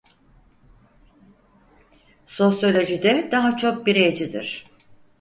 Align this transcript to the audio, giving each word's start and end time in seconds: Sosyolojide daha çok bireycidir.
Sosyolojide 2.25 3.29
daha 3.31 3.57
çok 3.57 3.85
bireycidir. 3.85 4.65